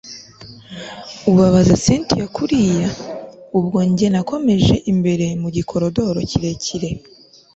[1.31, 2.89] ubabaza cyntia kuriya!
[3.57, 6.89] ubwo njye nakomeje imbere mugikorodoro kirekire